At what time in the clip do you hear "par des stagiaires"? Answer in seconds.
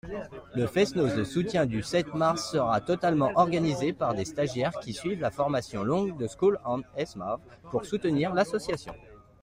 3.93-4.79